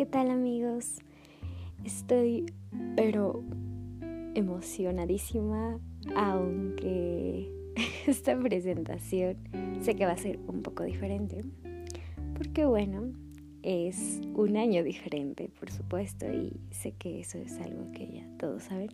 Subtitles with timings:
[0.00, 0.96] ¿qué tal amigos?
[1.84, 2.46] Estoy
[2.96, 3.44] pero
[4.34, 5.78] emocionadísima,
[6.16, 7.52] aunque
[8.06, 9.36] esta presentación
[9.82, 11.44] sé que va a ser un poco diferente,
[12.34, 13.12] porque bueno,
[13.62, 18.62] es un año diferente, por supuesto, y sé que eso es algo que ya todos
[18.62, 18.88] saben.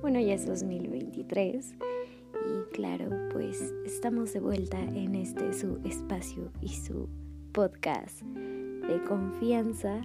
[0.00, 6.68] Bueno, ya es 2023 y claro, pues estamos de vuelta en este su espacio y
[6.68, 7.08] su
[7.50, 10.02] podcast de confianza,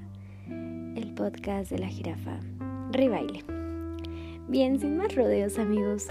[0.96, 2.40] el podcast de la jirafa.
[2.92, 3.44] Rebaile.
[4.48, 6.08] Bien, sin más rodeos amigos,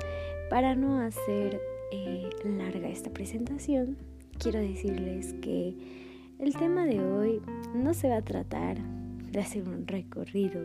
[0.48, 1.60] para no hacer
[1.92, 3.96] eh, larga esta presentación,
[4.38, 5.74] quiero decirles que
[6.38, 7.42] el tema de hoy
[7.74, 8.78] no se va a tratar
[9.30, 10.62] de hacer un recorrido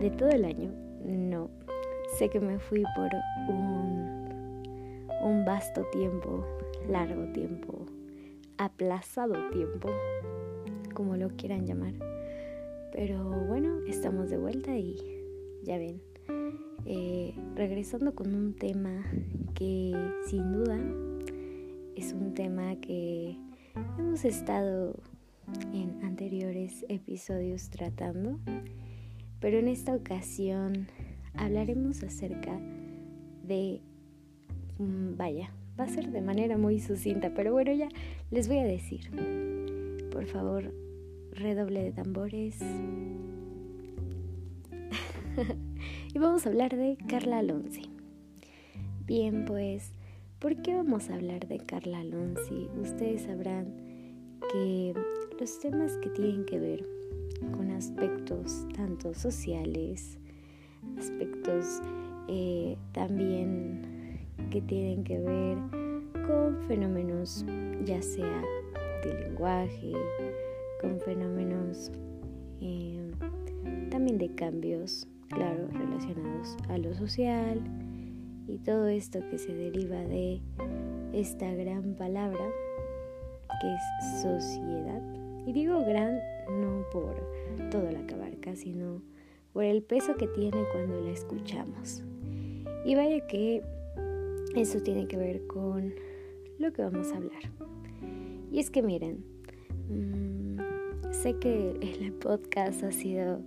[0.00, 0.70] de todo el año,
[1.04, 1.50] no.
[2.18, 3.10] Sé que me fui por
[3.48, 6.44] un, un vasto tiempo,
[6.88, 7.86] largo tiempo,
[8.58, 9.88] aplazado tiempo,
[10.94, 11.94] como lo quieran llamar.
[12.92, 14.96] Pero bueno, estamos de vuelta y
[15.64, 16.02] ya ven,
[16.84, 19.02] eh, regresando con un tema
[19.54, 19.94] que
[20.26, 20.78] sin duda
[21.96, 23.38] es un tema que
[23.98, 25.00] hemos estado
[25.72, 28.38] en anteriores episodios tratando,
[29.40, 30.86] pero en esta ocasión
[31.34, 32.60] hablaremos acerca
[33.46, 33.80] de,
[34.78, 37.88] mm, vaya, va a ser de manera muy sucinta, pero bueno, ya
[38.30, 39.10] les voy a decir.
[40.10, 40.72] Por favor,
[41.32, 42.58] redoble de tambores.
[46.14, 47.80] y vamos a hablar de Carla Alonso.
[49.06, 49.92] Bien, pues,
[50.38, 52.54] ¿por qué vamos a hablar de Carla Alonso?
[52.80, 53.74] Ustedes sabrán
[54.52, 54.94] que
[55.38, 56.86] los temas que tienen que ver
[57.56, 60.18] con aspectos tanto sociales,
[60.98, 61.80] aspectos
[62.28, 65.58] eh, también que tienen que ver
[66.26, 67.44] con fenómenos
[67.84, 68.42] ya sea
[69.04, 69.92] de lenguaje,
[70.82, 71.90] con fenómenos
[72.60, 73.10] eh,
[73.90, 77.62] también de cambios, claro, relacionados a lo social
[78.48, 80.40] y todo esto que se deriva de
[81.12, 82.44] esta gran palabra
[83.60, 85.02] que es sociedad.
[85.46, 86.18] Y digo gran
[86.50, 87.14] no por
[87.70, 89.02] todo la que abarca, sino
[89.52, 92.02] por el peso que tiene cuando la escuchamos.
[92.84, 93.62] Y vaya que
[94.56, 95.94] eso tiene que ver con
[96.58, 97.42] lo que vamos a hablar.
[98.50, 99.24] Y es que miren,
[99.88, 100.31] mmm,
[101.22, 103.38] sé que el podcast ha sido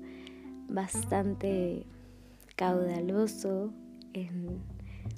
[0.70, 1.86] bastante
[2.56, 3.74] caudaloso
[4.14, 4.62] en,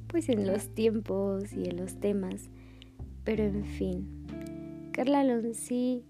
[0.08, 2.50] pues en los tiempos y en los temas,
[3.24, 6.02] pero en fin, Carla Alonso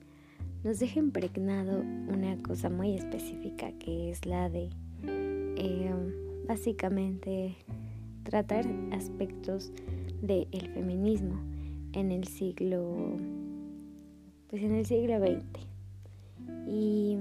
[0.64, 4.70] nos deja impregnado una cosa muy específica que es la de
[5.04, 5.92] eh,
[6.48, 7.58] básicamente
[8.24, 9.74] tratar aspectos
[10.22, 11.42] del feminismo
[11.92, 13.18] en el siglo
[14.50, 15.67] pues en el siglo XX
[16.68, 17.18] y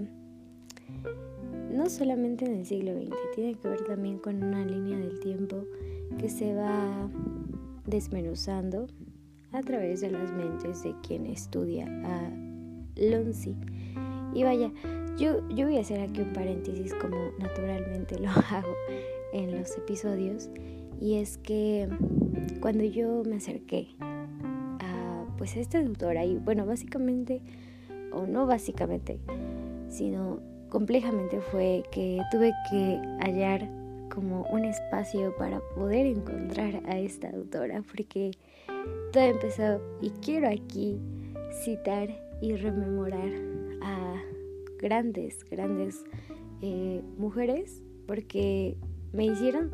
[1.73, 5.65] no solamente en el siglo XX, tiene que ver también con una línea del tiempo
[6.19, 7.09] que se va
[7.87, 8.87] desmenuzando
[9.53, 12.31] a través de las mentes de quien estudia a
[12.97, 13.55] Lonzi.
[14.35, 14.71] Y vaya,
[15.19, 18.75] yo, yo voy a hacer aquí un paréntesis como naturalmente lo hago
[19.33, 20.51] en los episodios.
[21.01, 21.89] Y es que
[22.61, 27.43] cuando yo me acerqué a pues a esta autora y bueno, básicamente
[28.17, 29.19] o no básicamente,
[29.89, 30.41] sino
[30.71, 33.69] complejamente fue que tuve que hallar
[34.13, 38.33] como un espacio para poder encontrar a esta autora, porque
[39.13, 40.99] todo empezó y quiero aquí
[41.65, 42.09] citar
[42.41, 43.31] y rememorar
[43.83, 44.23] a
[44.79, 46.05] grandes, grandes
[46.63, 48.77] eh, mujeres, porque
[49.13, 49.71] me hicieron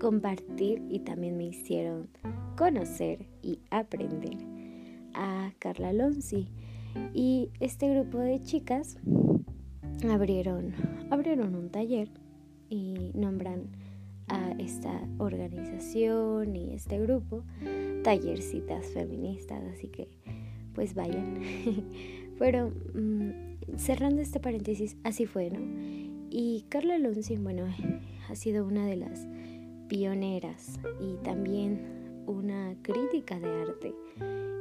[0.00, 2.08] compartir y también me hicieron
[2.56, 4.36] conocer y aprender
[5.14, 6.48] a Carla Lonzi.
[7.14, 8.98] Y este grupo de chicas
[10.08, 10.74] abrieron,
[11.10, 12.08] abrieron un taller
[12.68, 13.64] y nombran
[14.28, 17.44] a esta organización y este grupo
[18.04, 20.08] tallercitas feministas, así que
[20.74, 21.40] pues vayan.
[22.38, 25.60] Pero mm, cerrando este paréntesis, así fue, ¿no?
[26.30, 27.64] Y Carla Alonso, bueno,
[28.28, 29.26] ha sido una de las
[29.88, 33.94] pioneras y también una crítica de arte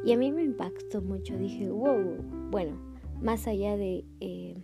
[0.05, 2.17] y a mí me impactó mucho, dije, wow,
[2.51, 2.77] bueno,
[3.21, 4.55] más allá de, eh,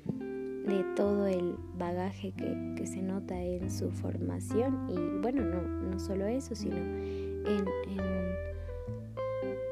[0.67, 6.27] de todo el bagaje que, se nota en su formación, y bueno, no, no solo
[6.27, 7.65] eso, sino en,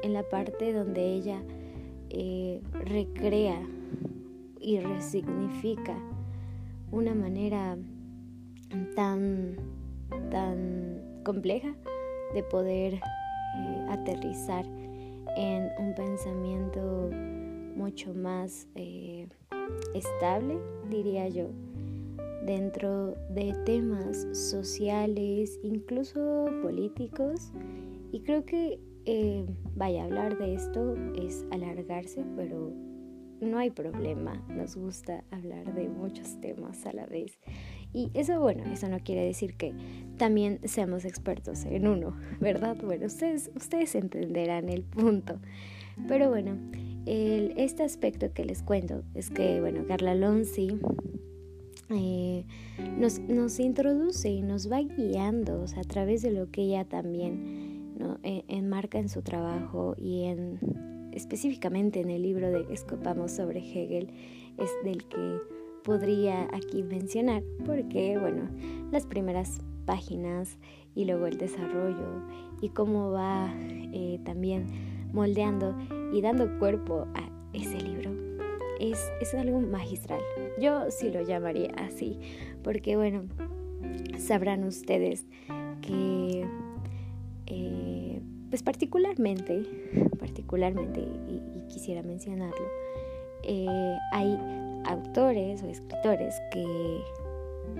[0.02, 1.40] en, la parte donde ella
[2.10, 3.60] eh, recrea
[4.60, 5.96] y resignifica
[6.90, 7.76] una manera
[8.94, 9.56] tan,
[10.30, 11.74] tan compleja
[12.34, 14.64] de poder eh, aterrizar
[15.36, 17.10] en un pensamiento
[17.76, 19.28] mucho más, eh,
[19.94, 20.58] estable,
[20.90, 21.48] diría yo,
[22.44, 27.52] dentro de temas sociales, incluso políticos.
[28.12, 32.72] Y creo que, eh, vaya, hablar de esto es alargarse, pero
[33.40, 34.34] no hay problema.
[34.48, 37.38] Nos gusta hablar de muchos temas a la vez.
[37.94, 39.72] Y eso, bueno, eso no quiere decir que
[40.18, 42.76] también seamos expertos en uno, ¿verdad?
[42.82, 45.38] Bueno, ustedes, ustedes entenderán el punto.
[46.08, 46.58] Pero bueno,
[47.06, 50.76] este aspecto que les cuento es que, bueno, Carla Lonzi
[51.90, 52.44] eh,
[52.98, 57.64] nos, nos, introduce y nos va guiando a través de lo que ella también.
[58.22, 60.58] E, enmarca en su trabajo y en
[61.12, 64.10] específicamente en el libro de Escopamos sobre Hegel
[64.58, 65.38] es del que
[65.84, 68.48] podría aquí mencionar porque bueno
[68.90, 70.58] las primeras páginas
[70.94, 72.22] y luego el desarrollo
[72.60, 74.66] y cómo va eh, también
[75.12, 75.76] moldeando
[76.12, 78.10] y dando cuerpo a ese libro
[78.80, 80.20] es, es algo magistral.
[80.60, 82.18] Yo sí lo llamaría así
[82.62, 83.24] porque bueno
[84.18, 85.26] sabrán ustedes
[85.82, 86.46] que
[87.46, 89.64] eh, pues particularmente,
[90.18, 92.68] particularmente, y, quisiera mencionarlo,
[93.42, 94.38] eh, hay
[94.84, 97.00] autores o escritores que,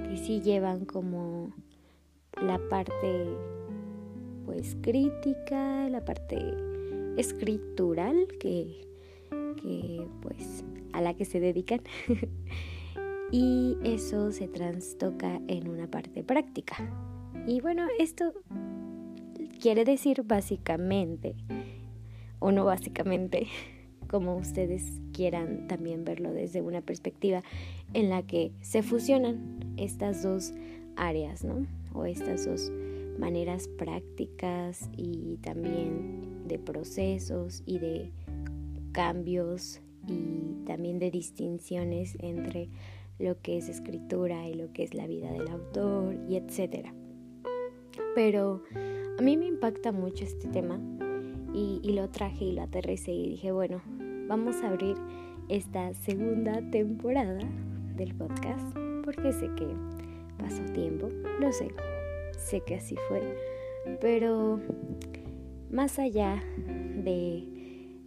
[0.09, 1.53] que sí llevan como
[2.43, 3.27] la parte
[4.45, 6.39] pues crítica, la parte
[7.17, 8.87] escritural que,
[9.63, 11.81] que pues a la que se dedican
[13.31, 16.77] y eso se trastoca en una parte práctica.
[17.47, 18.33] Y bueno, esto
[19.61, 21.35] quiere decir básicamente,
[22.39, 23.49] o no básicamente,
[24.15, 27.43] como ustedes quieran también verlo desde una perspectiva
[27.95, 30.55] en la que se fusionan estas dos
[30.95, 31.67] áreas, ¿no?
[31.95, 32.71] O estas dos
[33.19, 38.13] maneras prácticas y también de procesos y de
[38.93, 42.69] cambios y también de distinciones entre
[43.19, 46.95] lo que es escritura y lo que es la vida del autor y etcétera.
[48.15, 48.63] Pero
[49.19, 50.79] a mí me impacta mucho este tema
[51.55, 53.81] y, lo traje y lo aterricé y dije, bueno,
[54.29, 54.97] vamos a abrir
[55.49, 57.41] esta segunda temporada
[57.97, 59.67] del podcast porque sé que
[60.39, 61.09] pasó tiempo,
[61.41, 61.69] lo sé,
[62.39, 63.23] sé que así fue,
[64.01, 64.61] pero
[65.71, 67.45] más allá de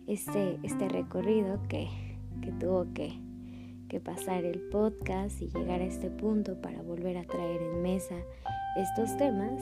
[0.07, 1.87] este, este recorrido que,
[2.41, 3.13] que tuvo que,
[3.87, 8.15] que pasar el podcast y llegar a este punto para volver a traer en mesa
[8.77, 9.61] estos temas,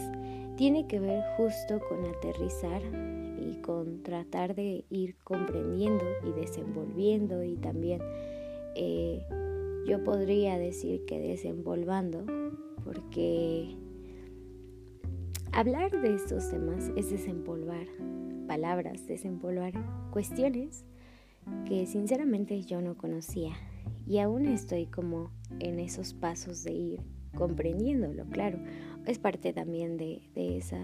[0.55, 2.81] tiene que ver justo con aterrizar
[3.45, 8.01] y con tratar de ir comprendiendo y desenvolviendo y también
[8.75, 9.21] eh,
[9.87, 12.25] yo podría decir que desenvolvando
[12.83, 13.75] porque
[15.51, 17.87] hablar de estos temas es desempolvar
[18.47, 19.73] palabras, desempolvar
[20.11, 20.85] cuestiones
[21.65, 23.53] que sinceramente yo no conocía.
[24.07, 26.99] Y aún estoy como en esos pasos de ir
[27.35, 28.59] comprendiéndolo, claro.
[29.05, 30.77] Es parte también de, esa, de esa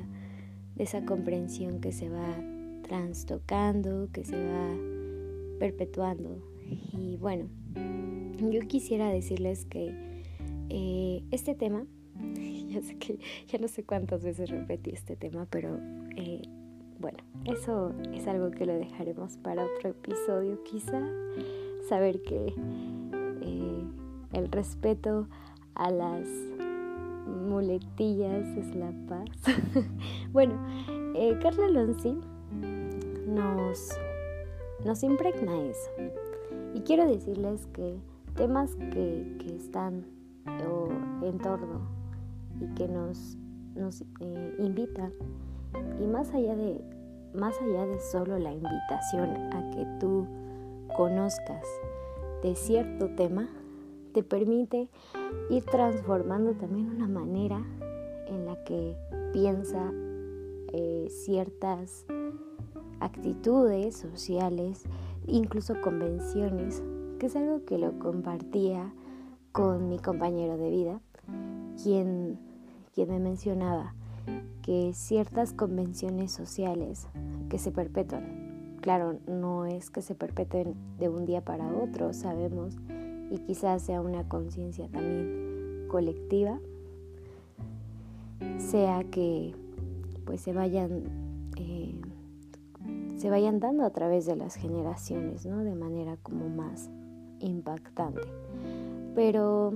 [1.05, 2.35] comprensión que se va
[2.81, 4.75] trastocando, que se va
[5.59, 6.41] perpetuando.
[6.93, 7.47] Y bueno,
[8.49, 9.93] yo quisiera decirles que
[10.69, 11.85] eh, este tema,
[12.69, 15.79] ya sé que ya no sé cuántas veces repetí este tema, pero
[16.17, 16.41] eh,
[16.99, 21.01] bueno, eso es algo que lo dejaremos para otro episodio quizá.
[21.89, 22.53] Saber que
[23.41, 23.83] eh,
[24.33, 25.27] el respeto
[25.75, 26.27] a las
[27.31, 29.29] muletillas es la paz.
[30.31, 30.53] bueno,
[31.15, 32.17] eh, Carla Lonzi
[33.27, 33.89] nos,
[34.85, 35.89] nos impregna eso.
[36.73, 37.97] Y quiero decirles que
[38.35, 40.05] temas que, están
[41.23, 41.87] en torno
[42.59, 43.37] y que nos,
[43.75, 45.11] nos eh, invitan,
[46.01, 46.81] y más allá de
[47.33, 50.27] más allá de solo la invitación a que tú
[50.95, 51.65] conozcas
[52.43, 53.47] de cierto tema,
[54.13, 54.89] te permite
[55.49, 57.63] ir transformando también una manera
[58.27, 58.95] en la que
[59.33, 59.91] piensa
[60.73, 62.05] eh, ciertas
[62.99, 64.83] actitudes sociales,
[65.27, 66.81] incluso convenciones,
[67.19, 68.93] que es algo que lo compartía
[69.51, 71.01] con mi compañero de vida,
[71.81, 72.39] quien,
[72.93, 73.95] quien me mencionaba
[74.61, 77.07] que ciertas convenciones sociales
[77.49, 82.77] que se perpetúan, claro, no es que se perpetúen de un día para otro, sabemos
[83.31, 86.59] y quizás sea una conciencia también colectiva,
[88.57, 89.55] sea que
[90.25, 91.03] pues se vayan,
[91.57, 91.95] eh,
[93.15, 95.63] se vayan dando a través de las generaciones, ¿no?
[95.63, 96.89] De manera como más
[97.39, 98.27] impactante.
[99.15, 99.73] Pero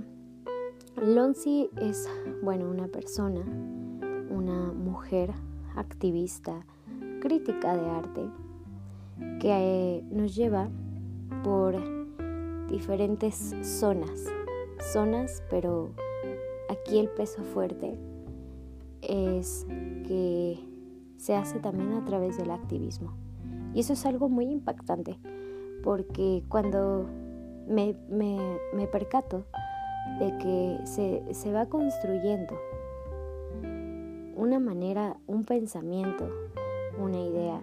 [0.98, 2.10] Lonzi es,
[2.44, 3.42] bueno, una persona,
[4.30, 5.32] una mujer
[5.76, 6.66] activista,
[7.22, 8.22] crítica de arte,
[9.40, 10.70] que eh, nos lleva
[11.44, 11.95] por
[12.70, 14.26] diferentes zonas,
[14.94, 15.92] zonas, pero
[16.70, 17.98] aquí el peso fuerte
[19.02, 19.66] es
[20.08, 20.60] que
[21.18, 23.14] se hace también a través del activismo.
[23.74, 25.20] Y eso es algo muy impactante,
[25.84, 27.08] porque cuando
[27.68, 29.46] me, me, percato
[30.20, 32.56] de que se, se va construyendo
[34.36, 36.30] una manera, un pensamiento,
[36.98, 37.62] una idea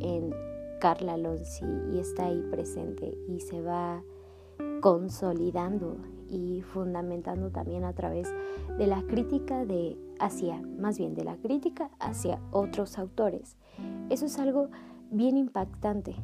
[0.00, 0.32] en
[0.80, 4.02] Carla Alonso y está ahí presente y se va
[4.86, 5.96] consolidando
[6.30, 8.32] y fundamentando también a través
[8.78, 13.56] de la crítica de hacia, más bien de la crítica hacia otros autores.
[14.10, 14.68] Eso es algo
[15.10, 16.14] bien impactante,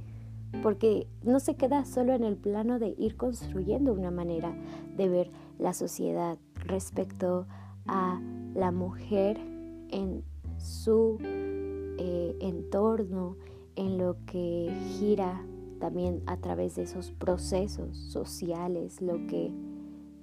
[0.62, 4.54] porque no se queda solo en el plano de ir construyendo una manera
[4.96, 7.48] de ver la sociedad respecto
[7.88, 8.20] a
[8.54, 9.40] la mujer
[9.88, 10.22] en
[10.58, 13.36] su eh, entorno,
[13.74, 15.44] en lo que gira
[15.82, 19.50] también a través de esos procesos sociales, lo que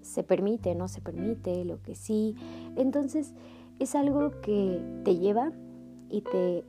[0.02, 2.38] se permite, no se permite, lo que sí.
[2.78, 3.34] Entonces
[3.78, 5.52] es algo que te lleva
[6.10, 6.64] y te,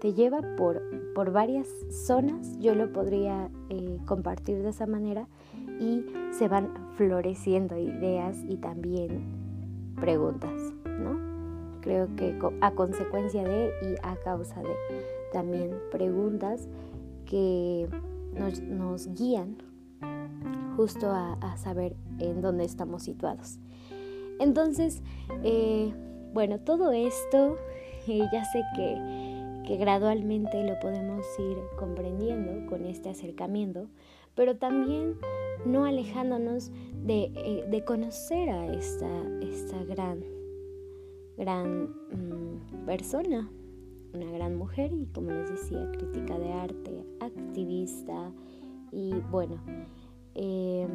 [0.00, 0.80] te lleva por,
[1.12, 1.66] por varias
[2.06, 5.26] zonas, yo lo podría eh, compartir de esa manera,
[5.80, 9.24] y se van floreciendo ideas y también
[9.96, 11.18] preguntas, ¿no?
[11.80, 16.68] Creo que a consecuencia de y a causa de también preguntas
[17.26, 17.88] que
[18.34, 19.56] nos, guían
[20.76, 23.58] justo a, saber en dónde estamos situados.
[24.38, 25.02] Entonces,
[25.42, 25.92] eh,
[26.34, 27.56] bueno, todo esto
[28.06, 33.88] eh, ya sé que, que gradualmente lo podemos ir comprendiendo con este acercamiento,
[34.34, 35.16] pero también
[35.64, 36.70] no alejándonos
[37.04, 39.08] de, eh, conocer a esta,
[39.40, 40.24] esta gran,
[41.36, 43.50] gran mm, persona,
[44.16, 48.32] una gran mujer y como les decía, crítica de arte, activista
[48.92, 49.56] y bueno,
[50.34, 50.86] eh,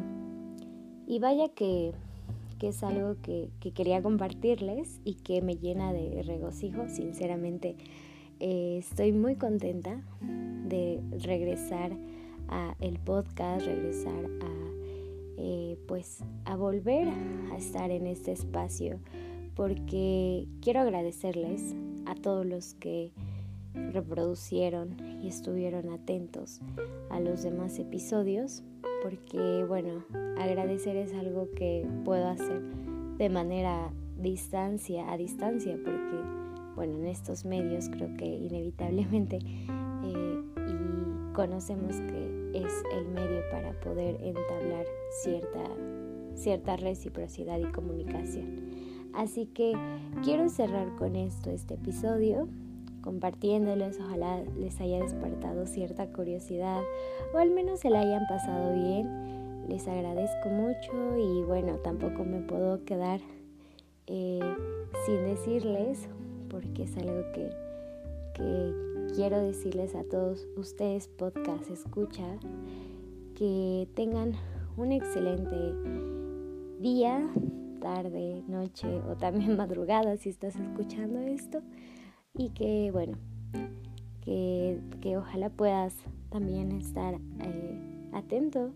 [1.06, 1.92] y vaya que
[2.62, 6.88] que es algo que, quería compartirles y que me llena de regocijo.
[6.88, 7.74] Sinceramente,
[8.38, 10.00] eh, estoy muy contenta
[10.68, 11.90] de regresar
[12.46, 14.72] a el podcast, regresar a
[15.38, 19.00] eh, pues a volver a estar en este espacio
[19.56, 21.74] porque quiero agradecerles
[22.12, 23.12] a todos los que
[23.74, 26.60] reproducieron y estuvieron atentos
[27.10, 28.62] a los demás episodios
[29.02, 30.04] porque bueno,
[30.38, 32.62] agradecer es algo que puedo hacer
[33.16, 36.16] de manera distancia a distancia porque
[36.74, 39.38] bueno, en estos medios creo que inevitablemente
[40.04, 44.84] eh, y conocemos que es el medio para poder entablar
[45.22, 45.64] cierta,
[46.34, 48.71] cierta reciprocidad y comunicación.
[49.14, 49.74] Así que
[50.22, 52.48] quiero cerrar con esto este episodio
[53.02, 56.80] compartiéndoles, ojalá les haya despertado cierta curiosidad
[57.34, 59.68] o al menos se la hayan pasado bien.
[59.68, 63.20] Les agradezco mucho y bueno, tampoco me puedo quedar
[64.06, 64.40] eh,
[65.06, 66.08] sin decirles,
[66.48, 67.50] porque es algo que,
[68.34, 68.74] que
[69.14, 72.26] quiero decirles a todos ustedes, podcast escucha,
[73.36, 74.32] que tengan
[74.76, 75.74] un excelente
[76.80, 77.24] día,
[77.82, 81.60] tarde, noche o también madrugada si estás escuchando esto.
[82.34, 83.18] Y que bueno,
[84.22, 85.94] que, ojalá puedas
[86.30, 88.70] también estar eh, atento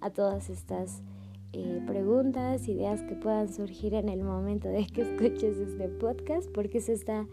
[0.00, 1.02] a todas estas
[1.52, 6.78] eh, preguntas, ideas que puedan surgir en el momento de que escuches este podcast, porque
[6.78, 7.26] eso está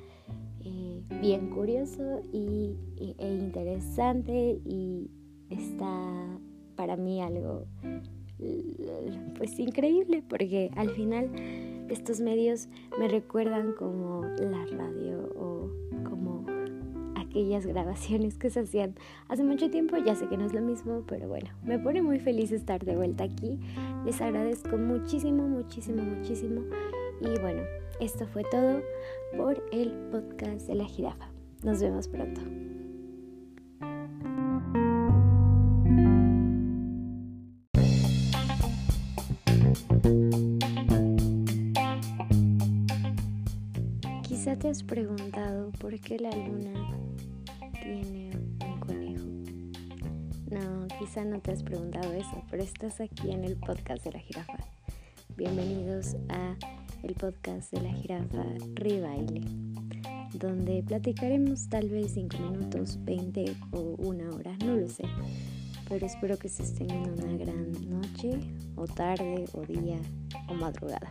[0.64, 5.12] eh, bien curioso y, e interesante y
[5.50, 6.40] está
[6.76, 7.66] para mí algo
[9.38, 11.30] pues increíble, porque al final
[11.90, 12.68] estos medios
[13.00, 15.70] me recuerdan como la radio o
[16.08, 16.46] como
[17.16, 18.96] aquellas grabaciones que se hacían
[19.28, 19.98] hace mucho tiempo.
[19.98, 22.96] Ya sé que no es lo mismo, pero bueno, me pone muy feliz estar de
[22.96, 23.60] vuelta aquí.
[24.06, 26.62] Les agradezco muchísimo, muchísimo, muchísimo.
[27.22, 27.62] Y bueno,
[28.00, 28.82] esto fue todo
[29.38, 31.30] por el podcast de la jirafa.
[31.64, 32.42] Nos vemos pronto.
[50.50, 54.20] No, quizá no te has preguntado eso, pero estás aquí en el podcast de la
[54.20, 54.58] jirafa.
[55.36, 56.56] Bienvenidos a
[57.02, 58.44] el podcast de la jirafa
[58.76, 59.42] Ribaile,
[60.34, 65.06] donde platicaremos tal vez 5 minutos, 20 o una hora, no lo sé.
[65.90, 68.40] Pero espero que estén en una gran noche,
[68.76, 69.98] o tarde, o día,
[70.48, 71.10] o madrugada.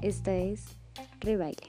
[0.00, 0.64] Esta es
[1.20, 1.59] Ribaile.